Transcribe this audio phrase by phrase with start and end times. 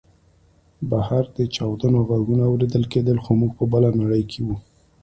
[0.89, 4.55] بهر د چاودنو غږونه اورېدل کېدل خو موږ په بله نړۍ کې وو